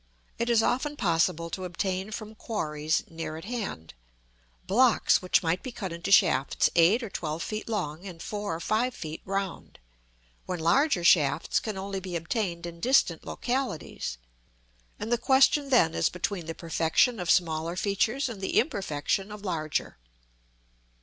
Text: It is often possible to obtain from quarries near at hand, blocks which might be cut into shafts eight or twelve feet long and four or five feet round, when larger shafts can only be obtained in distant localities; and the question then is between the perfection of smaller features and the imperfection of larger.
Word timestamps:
It 0.39 0.49
is 0.49 0.63
often 0.63 0.95
possible 0.97 1.51
to 1.51 1.63
obtain 1.63 2.09
from 2.09 2.33
quarries 2.33 3.03
near 3.07 3.37
at 3.37 3.45
hand, 3.45 3.93
blocks 4.65 5.21
which 5.21 5.43
might 5.43 5.61
be 5.61 5.71
cut 5.71 5.93
into 5.93 6.11
shafts 6.11 6.71
eight 6.75 7.03
or 7.03 7.09
twelve 7.11 7.43
feet 7.43 7.69
long 7.69 8.07
and 8.07 8.19
four 8.19 8.55
or 8.55 8.59
five 8.59 8.95
feet 8.95 9.21
round, 9.25 9.77
when 10.47 10.59
larger 10.59 11.03
shafts 11.03 11.59
can 11.59 11.77
only 11.77 11.99
be 11.99 12.15
obtained 12.15 12.65
in 12.65 12.79
distant 12.79 13.25
localities; 13.27 14.17
and 14.99 15.11
the 15.11 15.19
question 15.19 15.69
then 15.69 15.93
is 15.93 16.09
between 16.09 16.47
the 16.47 16.55
perfection 16.55 17.19
of 17.19 17.29
smaller 17.29 17.75
features 17.75 18.27
and 18.27 18.41
the 18.41 18.57
imperfection 18.57 19.31
of 19.31 19.45
larger. 19.45 19.97